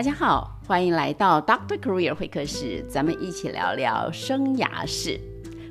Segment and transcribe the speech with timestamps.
[0.00, 5.20] 大家好，欢迎来到 Doctor Career 会客室，咱们一起聊聊生涯事。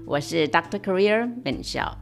[0.05, 1.97] 我是 Doctor Career 本笑。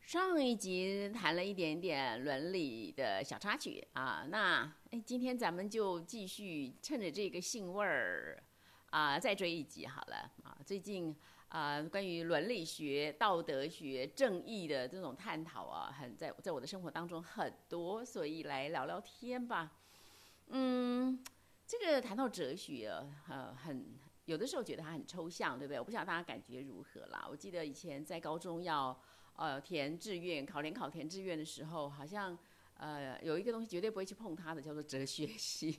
[0.00, 8.42] 上一集谈了一点点伦理的小插曲啊，那哎，今天咱们就继续趁着这个兴味儿
[8.90, 10.58] 啊，再追一集好了啊。
[10.66, 11.14] 最近。
[11.54, 19.70] 啊，关于伦理学、道德学、正义的这种探讨啊，很在在我的生活当中很多，所以来聊聊天吧。
[20.48, 21.22] 嗯，
[21.64, 22.92] 这个谈到哲学，
[23.28, 23.86] 呃，很
[24.24, 25.78] 有的时候觉得它很抽象，对不对？
[25.78, 27.24] 我不晓得大家感觉如何啦。
[27.30, 29.00] 我记得以前在高中要
[29.36, 32.36] 呃填志愿、考联考填志愿的时候，好像
[32.78, 35.78] 呃有一个东西绝对不会去碰它的，叫做哲学系。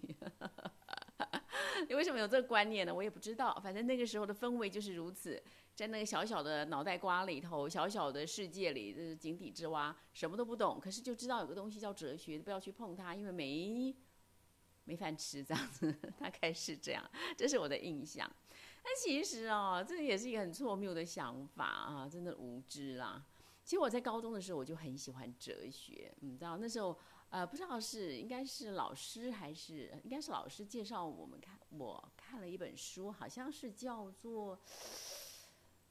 [1.88, 2.94] 你为什么有这个观念呢？
[2.94, 5.42] 我也不知道，反正那个时候的氛围就是如此。
[5.76, 10.80] 在那个小小的脑袋瓜里头，小小的世界里，井底之蛙，什么都不懂。
[10.80, 13.94] 可是就知道有个东西叫哲学，不要去碰它，因为没
[14.86, 17.04] 没饭吃，这样子 大概是这样。
[17.36, 18.32] 这是我的印象。
[18.82, 23.26] 但其实哦，这也是一个很错谬的想法啊，真的无知啦。
[23.66, 26.98] 其实我在高中的时候，我就很喜欢哲学，你知道那时候
[27.30, 34.58] 呃，不知道是应该是老师还是应该是老师介绍我们看，我看了一本书，好像是叫做。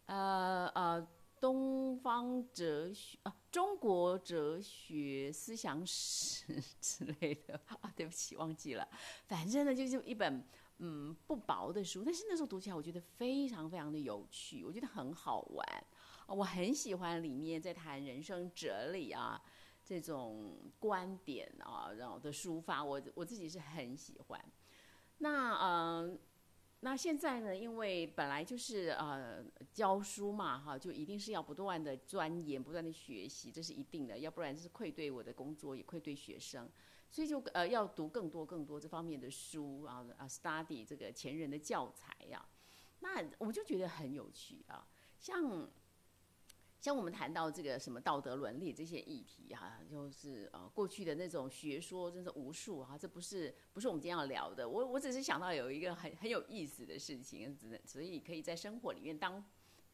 [0.06, 1.08] 呃呃，
[1.41, 8.86] 东方哲学啊，中国哲学思想史 之类的啊，对不起，忘记了。
[9.27, 15.84] 反正呢，就是一本嗯不薄的书，但是那时候读起来，我觉得非常非常的有趣，我觉得很好玩。
[16.28, 19.41] 我很喜欢里面在谈人生哲理啊
[19.84, 24.44] 这种观点啊，然后的抒发，我我自己是很喜欢。
[25.19, 26.19] 那嗯。
[26.81, 27.56] 那现在呢？
[27.56, 36.70] 因为本来就是呃教书嘛，哈，就一定是要不断的钻研、不断的学习，这是一定的，要不然是愧对我的工作，也愧对学生，
[37.10, 42.47] 所以就呃要读更多更多这方面的书啊啊，study 这个前人的教材呀。
[43.00, 44.87] 那我就觉得很有趣啊，
[45.19, 45.66] 像。
[46.84, 54.69] 像我们谈到这个什么道德伦理这些议题哈，就是呃过去的那种学说真是无数哈，这不是不是我们今天要聊的。
[54.69, 59.43] 我我只是想到有一个很很有意思的事情，只所以可以在生活里面当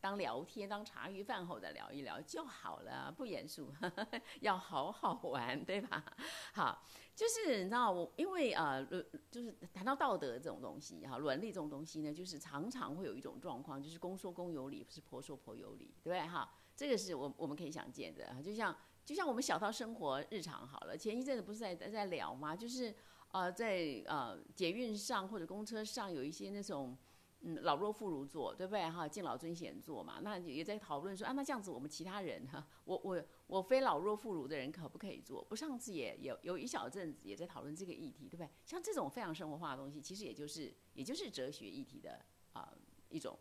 [0.01, 3.73] 当聊天，当茶余饭后的聊一聊就好了，不严肃，
[4.41, 6.03] 要好好玩，对吧？
[6.55, 6.83] 好，
[7.15, 8.85] 就是你知道我因为呃
[9.31, 16.51] 就是谈到道德这种东西哈，伦理这种东西呢，就是常常会有一种状况，就是公说公有理，不是婆说婆有理，对不对哈？
[16.75, 18.75] 这个是我我们可以想见的，就像
[19.05, 22.57] 就像我们小到生活日常好了，前一阵子不是在在聊吗？
[22.57, 22.95] 就是
[23.33, 26.97] 呃在呃捷运上或者公车上有一些那种
[27.43, 29.09] 嗯老弱妇孺坐，对不对哈？
[29.09, 35.45] 敬老尊贤坐嘛，那也在讨论说啊，那这样子我们其他人哈，我我我非老弱妇孺的人可不可以坐？
[35.45, 38.49] 不，上次也有有一小阵子也在讨论这个议题，对不对？
[38.65, 42.73] 像这种非常生活化的东西，其实也就是也就是哲学议题的啊
[43.09, 43.39] 一种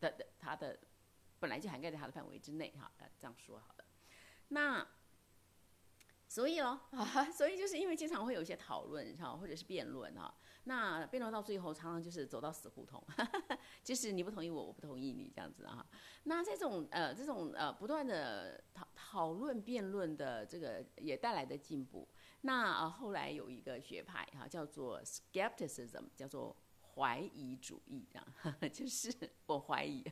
[0.00, 0.78] 的的它的。
[1.40, 3.84] 本来就涵盖在它的范围之内，哈，这样说好了。
[4.48, 4.84] 那
[6.26, 10.34] 所以咯，啊， 所以就是因为经常会有一些讨论，哈，或者是辩论，哈。
[10.68, 13.02] 那辩论到最后，常常就是走到死胡同，
[13.82, 15.84] 就是你不同意我，我不同意你，这样子啊。
[16.24, 22.06] 那这种呃，这种呃，不断的讨讨论、辩论的这个也带来的进步。
[22.42, 26.56] 那呃、后来有一个学派，哈，叫做 skepticism，叫做。
[27.00, 28.26] 怀疑主义，这样
[28.74, 29.08] 就是
[29.46, 30.04] 我怀疑，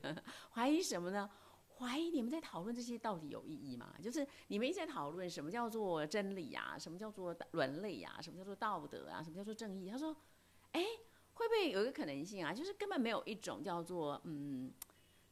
[0.53, 1.29] 怀疑什么呢？
[1.77, 3.93] 怀疑你们在讨论这些到底有意义吗？
[4.01, 9.89] 就是你们一直在讨论什么叫做真理呀，什么叫做伦理呀，什么叫做道德啊，什么叫做正义？
[9.89, 10.15] 他说，
[10.77, 10.85] 哎，
[11.33, 12.53] 会不会有一个可能性啊？
[12.53, 14.71] 就是根本没有一种叫做嗯，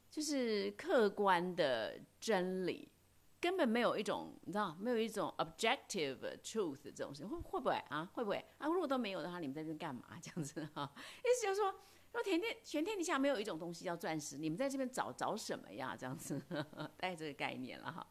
[0.10, 2.90] 就是客观的真理。
[3.38, 8.10] 根本没有一种，你知道，没有一种 objective truth 这种事情，会会不会啊？
[8.14, 8.66] 会不会啊？
[8.66, 10.04] 如果都没有的话，你们在这边干嘛？
[10.20, 11.72] 这样子哈，意思就是说，
[12.12, 15.96] 说天天全天底下没有一种东西叫钻石，你们在这边找找什么呀？
[15.96, 16.42] 这样子
[16.98, 18.08] 带这个概念了哈。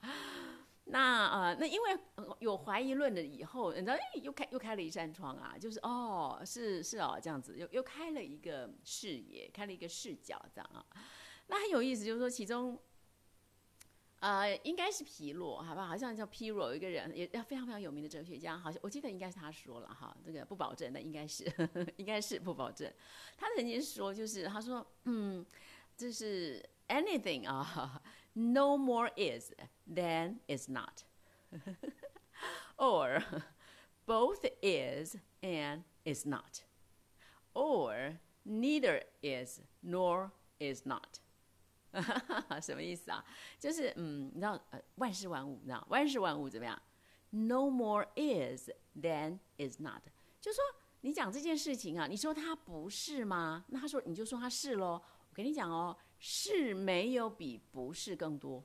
[0.84, 1.98] 那呃，那因为
[2.40, 10.84] 有怀疑论的以后，你知道，又开又开了一扇窗啊，就是哦，是是哦，这样子又又开了一个视野，开了一个视角，这样啊。
[11.46, 12.78] 那很有意思，就是说其中。
[14.20, 15.94] 呃，应该是皮洛，好不好？
[15.94, 21.44] 像叫皮洛，有一个人也非常非常有名的哲学家，好像我记得应该是他说了哈，这个不保证，那应该是
[21.98, 22.90] 应该是不保证。
[23.36, 25.44] 他曾经说，就是他说，嗯，
[25.94, 28.00] 就是 anything 啊
[28.33, 29.51] ，no more is
[29.87, 33.23] than is not，or
[34.05, 41.19] both is and is not，or neither is nor is not。
[42.61, 43.25] 什么意思啊？
[43.59, 46.79] 就是嗯，你知道呃，万事万物，你知道万事万物怎么样
[47.31, 50.03] no more is than is not，
[50.39, 50.63] 就说
[51.01, 53.65] 你讲这件事情啊，你说它不是吗？
[53.69, 55.01] 那他说你就说它是喽。
[55.29, 55.95] 我跟你讲哦，
[56.26, 58.64] 是没有比不是更多，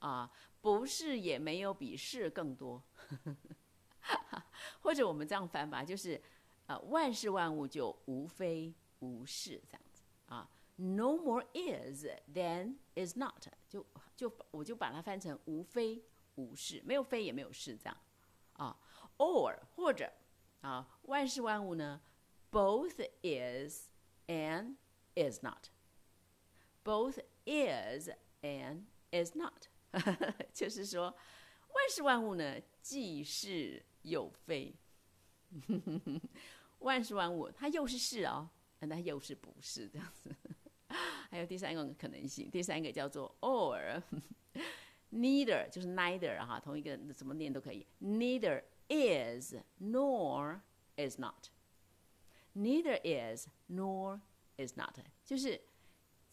[0.00, 2.82] 啊，不是也没有比是更多。
[4.82, 6.20] 或者我们这样翻吧，就是
[6.66, 10.50] 呃，万事万物就无非无是这样子啊。
[10.76, 16.04] No more is than is not，就就我就把它翻成无非。
[16.34, 17.96] 无是，没有非也没有是，这样
[18.54, 18.78] 啊
[19.16, 20.12] ，or 或者
[20.60, 22.02] 啊，万事万物呢
[22.50, 23.88] ，both is
[24.26, 24.74] and
[25.14, 25.68] is not
[26.84, 28.10] Both is
[28.42, 29.68] and is not，
[30.52, 34.74] 就是说，万事万物呢，既是又非，
[36.80, 38.50] 万事万物它又是是哦，
[38.80, 40.30] 那又是不是这样子，
[41.30, 44.02] 还有第三个可能性，第三个叫做 or。
[45.10, 47.86] Neither 就是 neither 哈，同一个怎么念都可以。
[48.02, 50.60] Neither is nor
[50.96, 51.48] is not.
[52.52, 54.20] Neither is nor
[54.56, 55.60] is not，就是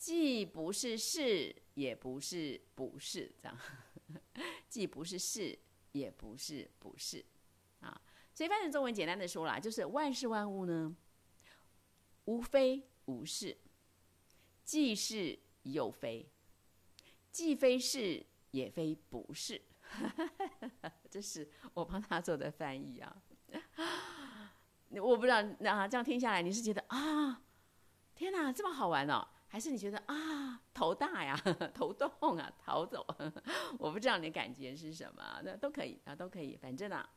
[0.01, 3.55] 既不是是，也不是不是这样，
[4.67, 5.55] 既不是是，
[5.91, 7.23] 也不是不是
[7.81, 8.01] 啊。
[8.33, 10.95] 所以翻成中文简单的说啦，就是万事万物呢，
[12.25, 13.55] 无非无是，
[14.63, 16.27] 既是又非，
[17.31, 18.25] 既非是。
[18.51, 19.61] 也非不是，
[21.09, 23.23] 这是我帮他做的翻译啊。
[24.89, 27.41] 我不知道，那这样听下来，你是觉得啊，
[28.13, 29.25] 天哪，这么好玩哦？
[29.51, 31.35] 还是你觉得啊，头大呀，
[31.75, 33.05] 头痛啊，逃走？
[33.77, 37.07] 我不知道你的感觉是什么，那都可以啊，都可以，反正啊，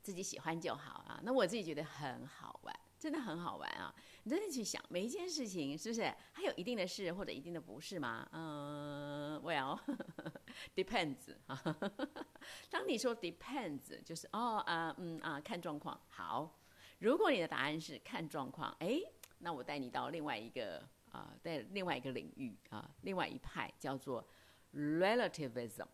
[0.00, 1.20] 自己喜欢就好啊。
[1.22, 2.74] 那我自己觉得很好玩。
[2.98, 3.94] 真的很好玩啊！
[4.22, 6.02] 你真的去想每一件事情，是不是
[6.32, 8.26] 还有一定的是或者一定的不是吗？
[8.32, 11.62] 嗯，Well，depends 啊。
[12.70, 16.00] 当你说 depends，就是哦啊嗯啊看状况。
[16.08, 16.58] 好，
[17.00, 18.98] 如果你的答案是看状况，哎，
[19.38, 24.26] 那我带你到另外一个啊，在另外一个领域啊，另外一派叫做
[24.74, 25.86] relativism。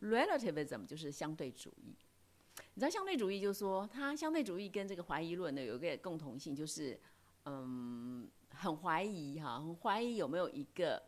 [0.00, 1.94] relativism 就是相对主义。
[2.74, 7.00] 你知道相对主义就是说，它相对主义跟这个怀疑论呢有一个共同性，就是
[7.44, 11.02] 嗯，很怀疑哈，很怀疑有没有一个，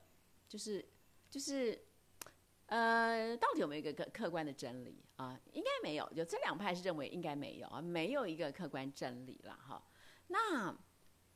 [0.48, 0.84] 就是
[1.28, 1.78] 就是
[2.66, 5.38] 呃，到底有没有一个客客观的真理啊？
[5.52, 9.82] 应该没有，就这两派是认为应该没有啊，没有一个客观真理了哈。
[10.28, 10.76] 那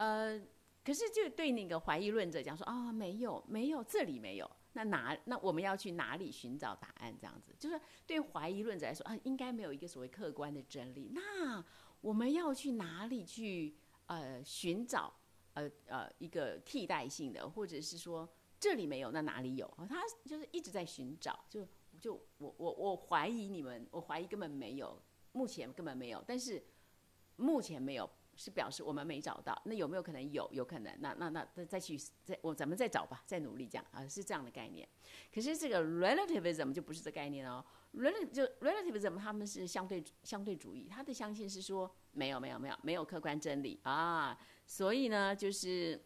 [0.01, 0.41] 呃，
[0.83, 4.51] 可是就对那个怀疑论者讲说啊，没有，没有，这里没有。
[4.73, 7.15] 那哪那我们要去哪里寻找答案？
[7.21, 11.11] 这样子，就是对怀疑论者来说啊，应该没有一个所谓客观的真理。
[11.13, 11.63] 那
[12.01, 13.77] 我们要去哪里去
[14.07, 15.13] 呃寻找
[15.53, 18.27] 呃呃一个替代性的，或者是说
[18.59, 19.71] 这里没有，那哪里有？
[19.87, 21.45] 他就是一直在寻找。
[21.51, 21.69] 就
[22.01, 24.99] 就我我我怀疑你们，我怀疑根本没有，
[25.33, 26.25] 目前根本没有。
[26.27, 26.65] 但是
[27.37, 28.09] 目前没有。
[28.37, 30.49] 是表示我们没找到，那有没有可能有？
[30.53, 34.89] 有可能，那那那再再去再我咱们再找吧，再努力这样啊，是这样的概念。
[35.35, 46.03] 可是这个 relativism 就不是这概念哦，relative 就 relativism 他们是相对相对主义，他的相信是说没有没有没有没有客观真理啊，所以呢就是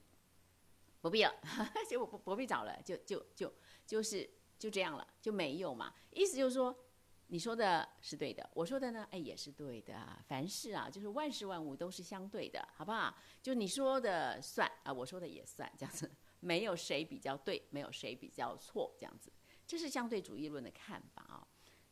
[1.01, 1.33] 不必要，
[1.89, 3.53] 就不不必找了，就就就
[3.87, 4.29] 就是
[4.59, 6.77] 就这样了，就没有嘛，意思就是说。
[7.29, 9.95] 你说的是对的，我说的呢，哎，也是对的。
[10.29, 13.15] 凡事啊，就是万事万物都是相对的，好不好？
[13.43, 19.33] 就你说的算啊，我说的也算，这样子， 没有谁比较对，没有谁比较错，这样子，
[19.67, 21.47] 这是相对主义论的看法啊。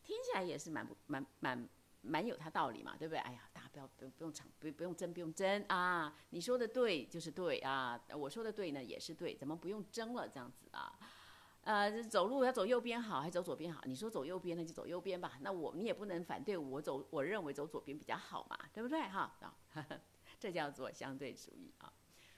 [0.04, 1.68] 听起来也是蛮不蛮蛮
[2.02, 3.18] 蛮有它道理嘛，对不对？
[3.20, 6.14] 哎呀，大家不要不不用吵，不不用争，不用争啊！
[6.30, 10.28] 你说的对就是对啊，我说的对呢也是对，怎么不用争了？
[10.28, 10.98] 这样子啊？
[11.64, 13.80] 呃，走路要走右边好还是走左边好？
[13.84, 15.38] 你说走右边，那就走右边吧。
[15.42, 19.00] 那我你也不能反对我走，我认为走左边比较好嘛，对不对？
[19.02, 19.32] 哈，
[20.40, 21.92] 这叫做相对主义啊，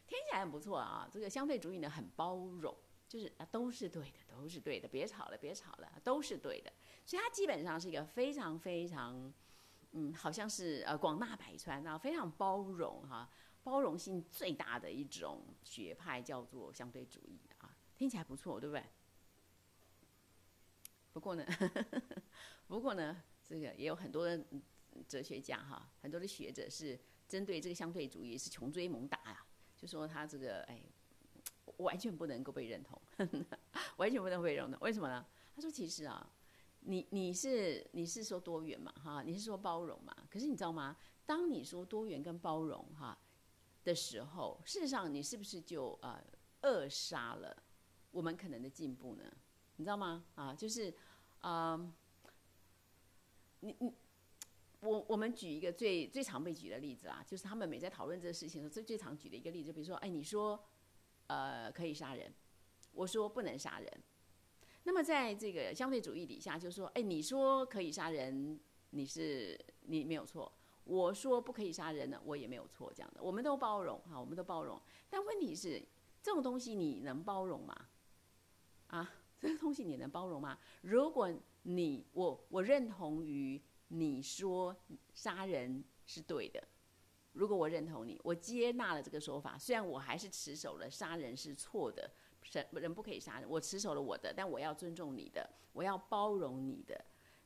[0.07, 1.09] 听起来很不错啊。
[1.11, 2.77] 这个相对主义呢，很包容，
[3.09, 6.71] 就是啊，都是对的，都是对的，别吵了，别吵了，都是对的。
[7.07, 9.33] 所以它基本上是一个非常非常，
[9.93, 13.27] 嗯，好像是呃广纳百川啊，非常包容哈，
[13.63, 18.85] 包容性最大的一种学派叫做相对主义啊，听起来不错，对不对？
[21.15, 21.47] 不过呢，
[22.67, 24.45] 不过呢，这个也有很多的
[25.09, 30.83] 哲学家哈，很多的学者是针对这个相对主义是穷追猛打呀，就说他这个哎，
[31.77, 33.01] 完全不能够被认同，
[33.97, 34.81] 完全不能被认同。
[34.81, 35.25] 为什么呢？
[35.55, 36.29] 他说其实啊，
[36.81, 40.13] 你你是你是说多元嘛哈，你是说包容嘛？
[40.29, 40.97] 可是你知道吗？
[41.25, 43.17] 当你说多元跟包容哈
[43.85, 46.21] 的时候，事实上你是不是就呃
[46.63, 47.63] 扼杀了
[48.11, 49.33] 我们可能的进步呢？
[49.77, 50.25] 你知道吗？
[50.35, 50.95] 啊，就是，
[51.41, 51.77] 啊，
[53.61, 53.93] 你你，
[54.81, 60.63] 我我们举一个最最常被举的例子啊，就是他们每在讨论这个事情的时候，最最常举的一个例子，比如说，哎，你说，
[61.27, 62.33] 呃，可以杀人，
[62.93, 64.03] 我说不能杀人。
[64.85, 70.53] 那么在这个相对主义底下，就是说，哎，你说可以杀人，你是你没有错；
[70.85, 72.93] 我说不可以杀人呢，我也没有错。
[72.95, 74.79] 这样的，我们都包容哈，我们都包容。
[75.09, 75.83] 但问题是，
[76.23, 77.75] 这种东西你能包容吗？
[78.89, 79.11] 啊，
[79.47, 80.59] 这个东西你能包容吗？
[80.81, 81.31] 如果
[81.65, 84.75] 你我我认同于你说
[85.13, 86.67] 杀人是对的，
[87.33, 92.11] 如果我认同你，我接纳了这个说法，虽然我还是持守了杀人是错的。
[92.53, 97.05] 人人不可以杀人，我持守了我的，但我要尊重你的，我要包容你的。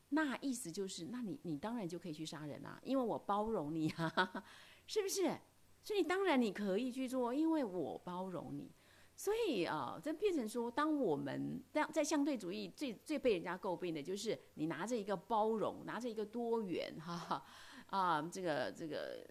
[0.09, 4.43] 那意思就是，那你你当然就可以去杀人啊，因为我包容你啊，
[4.87, 5.37] 是不是？
[5.83, 8.71] 所以当然你可以去做，因为我包容你。
[9.19, 17.45] 所以啊，这变成说，当我们在在相对主义最最被人家诟病的就是你拿着一个包容，拿着一个多元，哈哈
[17.91, 19.27] 啊，这个这个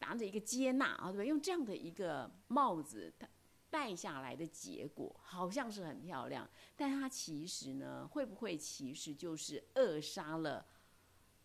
[0.00, 1.26] 拿着一个接纳啊，对不对？
[1.28, 3.28] 用这样的一个帽子，它。
[3.68, 10.64] 带下来的结果好像是很漂亮，但它其实呢，会不会其实就是扼杀了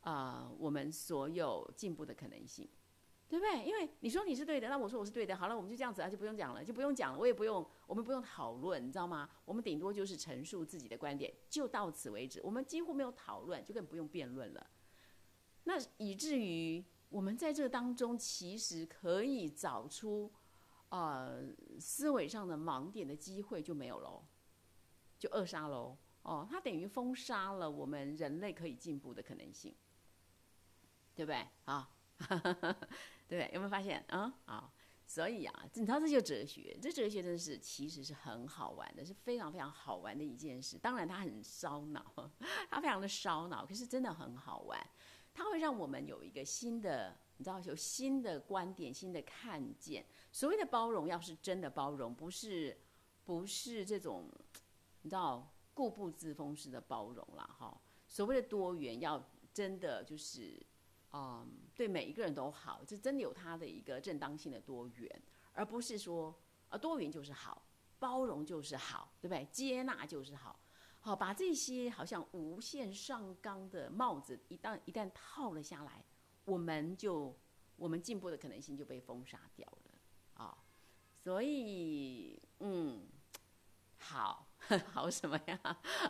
[0.01, 2.69] 啊我们所有进步的可能性，
[3.31, 3.63] 对不对？
[3.63, 9.29] 因为你说你是对的，那我说我是对的，好了，我们就这样子啊，就不用讲了，就不用讲了，我也不用，我们不用讨论，你知道吗？
[9.45, 14.67] 我们顶多就是陈述自己的观点，就到此为止，我们几乎没有讨论，就更不用辩论了。
[15.63, 20.31] 那以至于我们在这当中，其实可以找出。
[20.89, 21.41] 呃，
[21.79, 24.25] 思维上的盲点的机会就没有喽，
[25.17, 25.97] 就扼杀喽。
[26.23, 29.73] 哦，它等于封杀了我们人类可以进步的可能性，
[31.15, 31.47] 对不对？
[31.63, 31.89] 啊，
[33.35, 33.49] 对？
[33.53, 34.03] 有没有发现？
[34.09, 34.71] 嗯，好。
[35.05, 40.77] 所以啊，你知道这就哲学，这哲学真的是其实是很好玩的，是非常非常好玩的一件事。
[40.77, 42.31] 当然它很烧脑，
[42.71, 44.79] 它非常的烧脑，可是真的很好玩。
[45.33, 47.17] 它会让我们有一个新的。
[47.37, 50.05] 你知道有新的观点、新的看见。
[50.31, 52.79] 所谓的包容，要是真的包容，不是
[53.25, 54.29] 不是这种
[55.01, 57.81] 你知道固步自封式的包容了哈。
[58.07, 60.63] 所谓的多元，要真的就是
[61.13, 65.21] 嗯，对每一个人都好，这真的有它的一个正当性的多元，
[65.53, 66.33] 而不是说
[66.69, 67.65] 啊多元就是好，
[67.99, 69.45] 包容就是好，对不对？
[69.51, 70.59] 接纳就是好，
[70.99, 76.05] 好把这些好像无限上纲的帽子一旦一旦套了下来。
[76.43, 77.37] 我们就
[77.75, 80.57] 我们进步的可能性就被封杀掉了啊，
[81.13, 83.07] 所以嗯，
[83.99, 84.47] 好
[84.91, 85.59] 好什么呀？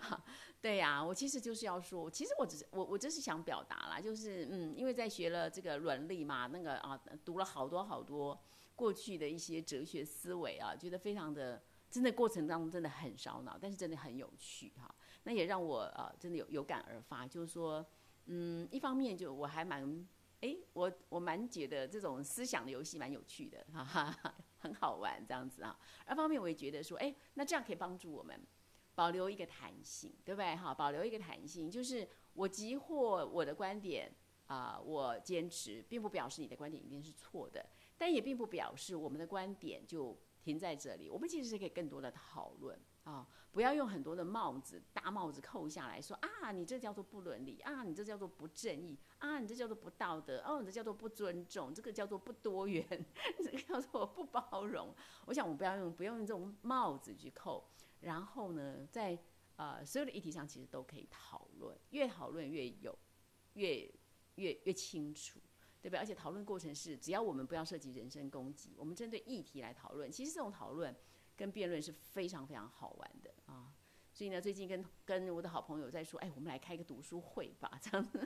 [0.62, 8.40] 对呀，我其实就是要说，其实我只是我我就是想表达啦，就是嗯，因为在学了这个伦理嘛，那个啊，读了好多好多
[8.76, 14.94] 过去的一些哲学思维啊，觉得非常的真的过程当中真的很烧脑，但是真的很有趣哈。
[15.24, 17.86] 那也让我呃真的有有感而发，就是说
[18.26, 20.08] 嗯，一方面就我还蛮。
[20.42, 25.78] 哎，我我蛮觉得这种思想的游戏蛮有趣的，哈哈，很好玩这样子啊。
[26.06, 28.40] 二方面我也觉得说，哎，那这样可以帮助我们
[28.96, 30.56] 保留一个弹性，对不对？
[30.56, 34.12] 哈，保留一个弹性，就是我急或我的观点
[34.48, 37.66] 啊，我坚持，并不表示你的观点一定是错的，
[37.98, 41.10] 但也并不表示我们的观点就停在这里。
[41.10, 42.80] 我们其实是可以更多的讨论。
[43.04, 52.86] 啊，不要用很多的帽子、大帽子扣下来说啊，你这叫做不伦理啊，你这叫做不正义啊，你这叫做不道德哦，你这叫做不尊重，这个叫做不多元，
[53.44, 54.94] 这个叫做不包容。
[55.26, 57.68] 我想我们不要用，不用用这种帽子去扣。
[58.02, 59.18] 然后呢，在
[59.56, 62.96] 呃所有的议题上，其实都可以讨论，越讨论越有，
[63.54, 63.92] 越
[64.36, 65.40] 越越清楚，
[65.82, 66.00] 对不对？
[66.00, 70.96] 而且讨论过程是，只要我们不要涉及人身攻击，我们针对议题来讨论，其实这种讨论。
[71.42, 73.74] 跟辩论是非常非常好玩的啊，
[74.14, 78.20] 所以呢，最近跟跟我的好朋友在说，哎，我们来开个读书会吧，这样子。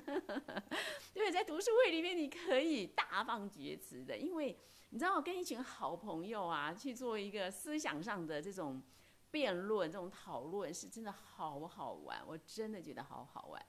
[1.16, 8.84] 因为在读书会里面，你可以大放厥词的，因为你知道，跟一群好朋友啊去做一个思想上的这种
[9.32, 13.66] 辩论、这种讨论，是真的好好玩，我真的觉得好好玩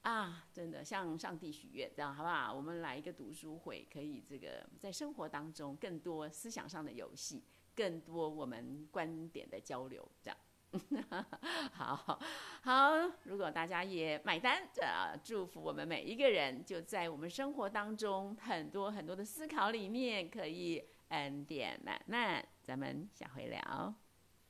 [0.00, 0.46] 啊！
[0.50, 2.54] 真的向上帝许愿，这样好不好？
[2.54, 7.44] 我们来一个读书会，可以这个在生活当中更多思想上的游戏。
[7.76, 10.36] 更多我们观点的交流，这样，
[11.72, 12.18] 好
[12.62, 13.10] 好。
[13.24, 14.82] 如果大家也买单，这，
[15.22, 22.44] 祝福我们每一个人，就在我们生活当中很多很多的思考里面，可以恩典满满。
[22.62, 23.94] 咱们下回聊。